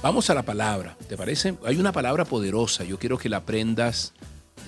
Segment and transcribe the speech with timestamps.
[0.00, 1.56] Vamos a la palabra, ¿te parece?
[1.64, 4.12] Hay una palabra poderosa, yo quiero que la aprendas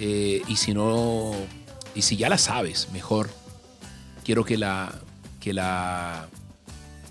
[0.01, 1.31] eh, y si no,
[1.95, 3.31] y si ya la sabes, mejor.
[4.25, 4.93] Quiero que la,
[5.39, 6.29] que la,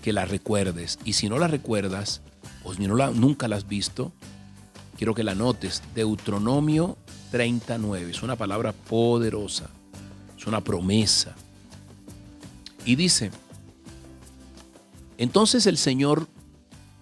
[0.02, 0.98] que la recuerdes.
[1.02, 2.20] Y si no la recuerdas,
[2.62, 4.12] o si no la, nunca la has visto,
[4.98, 5.82] quiero que la notes.
[5.94, 6.98] Deuteronomio
[7.30, 9.70] 39, es una palabra poderosa,
[10.36, 11.34] es una promesa.
[12.84, 13.30] Y dice,
[15.16, 16.28] entonces el Señor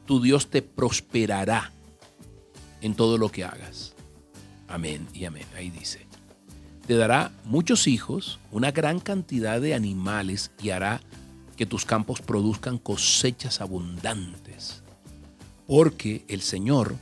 [0.08, 1.70] tu Dios te prosperará
[2.80, 3.92] en todo lo que hagas.
[4.66, 5.44] Amén y amén.
[5.54, 6.06] Ahí dice.
[6.86, 11.02] Te dará muchos hijos, una gran cantidad de animales y hará
[11.58, 14.82] que tus campos produzcan cosechas abundantes.
[15.66, 16.96] Porque el Señor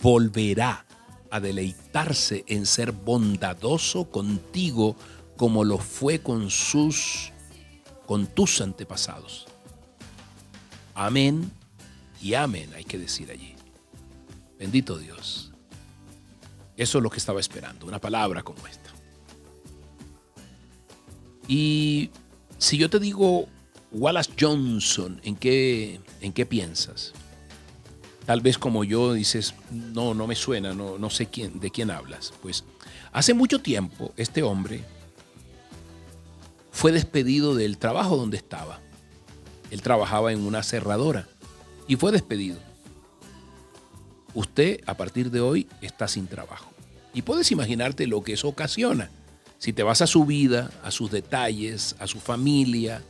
[0.00, 0.86] volverá
[1.30, 4.94] a deleitarse en ser bondadoso contigo
[5.36, 7.32] como lo fue con sus
[8.06, 9.48] con tus antepasados.
[10.94, 11.50] Amén
[12.22, 13.54] y amén, hay que decir allí.
[14.58, 15.50] Bendito Dios.
[16.76, 18.90] Eso es lo que estaba esperando, una palabra como esta.
[21.48, 22.10] Y
[22.58, 23.48] si yo te digo
[23.90, 27.12] Wallace Johnson, ¿en qué, en qué piensas?
[28.24, 31.90] Tal vez como yo dices, no, no me suena, no, no sé quién, de quién
[31.90, 32.32] hablas.
[32.40, 32.62] Pues
[33.12, 34.84] hace mucho tiempo este hombre
[36.70, 38.80] fue despedido del trabajo donde estaba.
[39.72, 41.28] Él trabajaba en una cerradora
[41.86, 42.58] y fue despedido.
[44.34, 46.70] Usted a partir de hoy está sin trabajo.
[47.14, 49.10] Y puedes imaginarte lo que eso ocasiona.
[49.58, 53.02] Si te vas a su vida, a sus detalles, a su familia,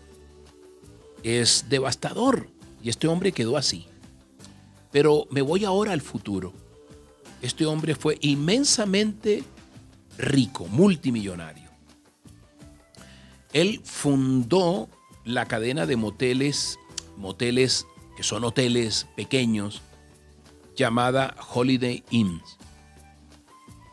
[1.22, 2.48] es devastador.
[2.82, 3.86] Y este hombre quedó así.
[4.90, 6.52] Pero me voy ahora al futuro.
[7.40, 9.44] Este hombre fue inmensamente
[10.18, 11.70] rico, multimillonario.
[13.52, 14.88] Él fundó
[15.24, 16.78] la cadena de moteles,
[17.16, 17.86] moteles
[18.22, 19.82] son hoteles pequeños,
[20.76, 22.58] llamada Holiday Inns.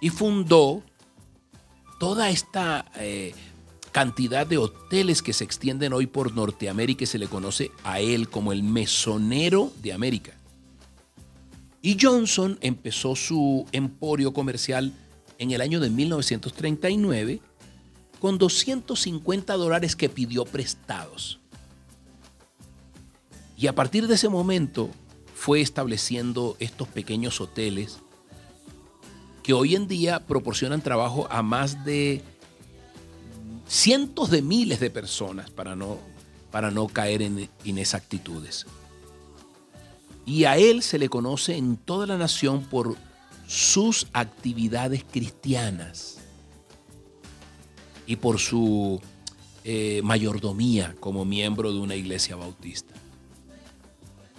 [0.01, 0.83] Y fundó
[1.99, 3.33] toda esta eh,
[3.91, 8.29] cantidad de hoteles que se extienden hoy por Norteamérica y se le conoce a él
[8.29, 10.33] como el mesonero de América.
[11.81, 14.93] Y Johnson empezó su emporio comercial
[15.37, 17.41] en el año de 1939
[18.19, 21.38] con 250 dólares que pidió prestados.
[23.59, 24.89] Y a partir de ese momento
[25.35, 27.99] fue estableciendo estos pequeños hoteles
[29.43, 32.21] que hoy en día proporcionan trabajo a más de
[33.67, 35.97] cientos de miles de personas para no,
[36.51, 38.65] para no caer en inexactitudes.
[40.25, 42.95] Y a él se le conoce en toda la nación por
[43.45, 46.19] sus actividades cristianas
[48.07, 49.01] y por su
[49.65, 52.93] eh, mayordomía como miembro de una iglesia bautista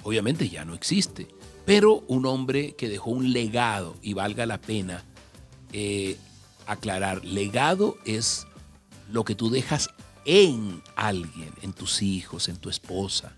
[0.02, 1.28] obviamente ya no existe,
[1.64, 5.04] pero un hombre que dejó un legado y valga la pena
[5.72, 6.16] eh,
[6.66, 8.46] aclarar, legado es
[9.10, 9.90] lo que tú dejas
[10.24, 13.34] en alguien, en tus hijos, en tu esposa.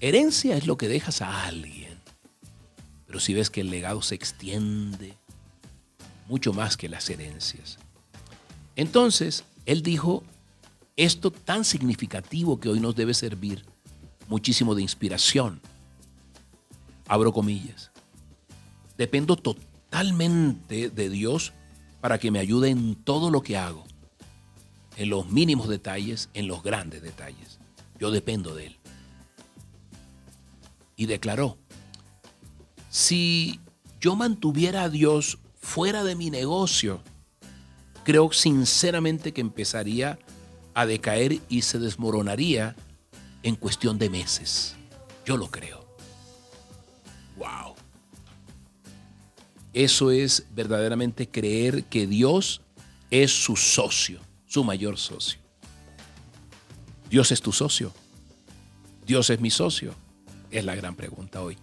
[0.00, 2.00] Herencia es lo que dejas a alguien.
[3.06, 5.14] Pero si ves que el legado se extiende
[6.28, 7.78] mucho más que las herencias.
[8.74, 10.22] Entonces, él dijo,
[10.96, 13.64] esto tan significativo que hoy nos debe servir
[14.28, 15.60] muchísimo de inspiración.
[17.08, 17.90] Abro comillas.
[18.96, 21.52] Dependo totalmente de Dios
[22.00, 23.84] para que me ayude en todo lo que hago,
[24.96, 27.58] en los mínimos detalles, en los grandes detalles.
[27.98, 28.76] Yo dependo de Él.
[30.96, 31.58] Y declaró,
[32.90, 33.60] si
[34.00, 37.02] yo mantuviera a Dios fuera de mi negocio,
[38.04, 40.18] creo sinceramente que empezaría
[40.74, 42.76] a decaer y se desmoronaría
[43.46, 44.74] en cuestión de meses.
[45.24, 45.86] Yo lo creo.
[47.36, 47.76] Wow.
[49.72, 52.60] Eso es verdaderamente creer que Dios
[53.08, 55.38] es su socio, su mayor socio.
[57.08, 57.92] Dios es tu socio.
[59.06, 59.94] Dios es mi socio.
[60.50, 61.56] Es la gran pregunta hoy.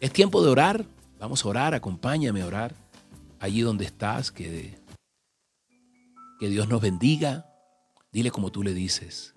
[0.00, 0.84] Es tiempo de orar.
[1.18, 1.72] Vamos a orar.
[1.72, 2.74] Acompáñame a orar.
[3.40, 4.76] Allí donde estás, que,
[6.38, 7.46] que Dios nos bendiga.
[8.12, 9.34] Dile como tú le dices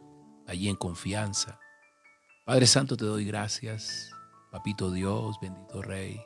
[0.51, 1.59] allí en confianza.
[2.45, 4.11] Padre Santo, te doy gracias.
[4.51, 6.21] Papito Dios, bendito Rey.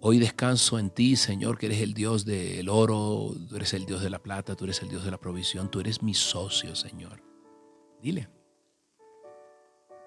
[0.00, 4.00] Hoy descanso en ti, Señor, que eres el Dios del oro, tú eres el Dios
[4.00, 7.20] de la plata, tú eres el Dios de la provisión, tú eres mi socio, Señor.
[8.00, 8.28] Dile.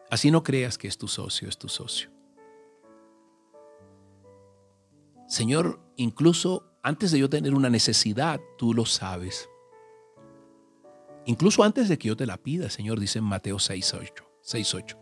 [0.10, 2.10] Así no creas que es tu socio, es tu socio.
[5.28, 9.50] Señor, incluso antes de yo tener una necesidad, tú lo sabes.
[11.26, 14.98] Incluso antes de que yo te la pida, Señor, dice en Mateo 6.8.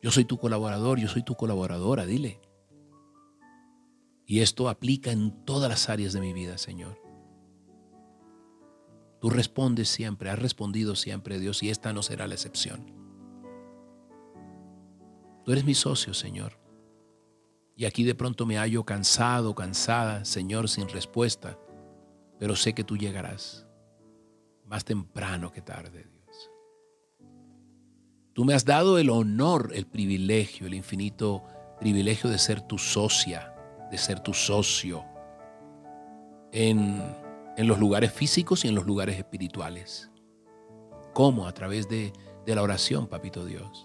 [0.00, 2.40] Yo soy tu colaborador, yo soy tu colaboradora, dile.
[4.26, 7.00] Y esto aplica en todas las áreas de mi vida, Señor.
[9.20, 12.92] Tú respondes siempre, has respondido siempre, Dios, y esta no será la excepción.
[15.44, 16.58] Tú eres mi socio, Señor.
[17.76, 21.58] Y aquí de pronto me hallo cansado, cansada, Señor, sin respuesta,
[22.38, 23.66] pero sé que tú llegarás
[24.72, 26.50] más temprano que tarde, Dios.
[28.32, 31.42] Tú me has dado el honor, el privilegio, el infinito
[31.78, 33.54] privilegio de ser tu socia,
[33.90, 35.04] de ser tu socio
[36.52, 37.02] en,
[37.58, 40.10] en los lugares físicos y en los lugares espirituales.
[41.12, 41.46] ¿Cómo?
[41.46, 42.14] A través de,
[42.46, 43.84] de la oración, Papito Dios.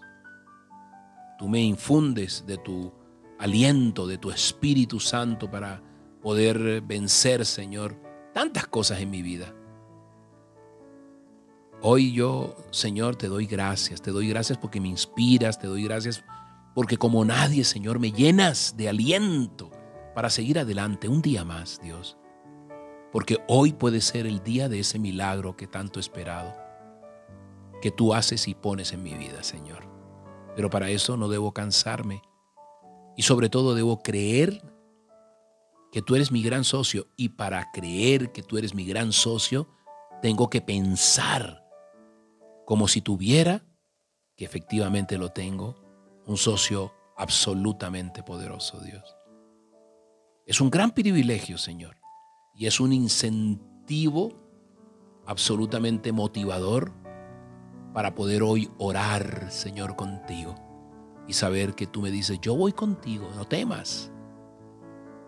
[1.37, 2.93] Tú me infundes de tu
[3.39, 5.81] aliento, de tu Espíritu Santo para
[6.21, 8.01] poder vencer, Señor,
[8.33, 9.53] tantas cosas en mi vida.
[11.81, 16.23] Hoy yo, Señor, te doy gracias, te doy gracias porque me inspiras, te doy gracias
[16.73, 19.69] porque como nadie, Señor, me llenas de aliento
[20.15, 22.17] para seguir adelante un día más, Dios.
[23.11, 26.55] Porque hoy puede ser el día de ese milagro que tanto he esperado,
[27.81, 29.87] que tú haces y pones en mi vida, Señor.
[30.55, 32.21] Pero para eso no debo cansarme,
[33.15, 34.63] y sobre todo debo creer
[35.91, 37.07] que tú eres mi gran socio.
[37.15, 39.67] Y para creer que tú eres mi gran socio,
[40.21, 41.66] tengo que pensar
[42.67, 43.63] como si tuviera,
[44.35, 45.77] que efectivamente lo tengo,
[46.25, 49.15] un socio absolutamente poderoso, Dios.
[50.45, 51.95] Es un gran privilegio, Señor.
[52.53, 54.33] Y es un incentivo
[55.25, 56.91] absolutamente motivador
[57.93, 60.55] para poder hoy orar, Señor, contigo
[61.25, 64.11] y saber que tú me dices, yo voy contigo, no temas.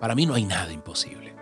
[0.02, 1.34] Para mí no hay nada imposible.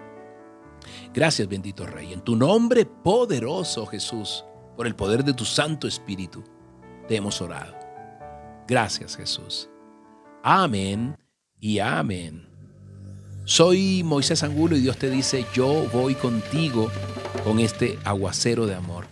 [1.12, 2.14] Gracias, bendito Rey.
[2.14, 4.46] En tu nombre poderoso, Jesús,
[4.78, 6.44] por el poder de tu Santo Espíritu,
[7.08, 7.76] te hemos orado.
[8.68, 9.70] Gracias, Jesús.
[10.44, 11.18] Amén
[11.60, 12.48] y amén.
[13.44, 16.92] Soy Moisés Angulo y Dios te dice, yo voy contigo
[17.44, 19.06] con este aguacero de amor.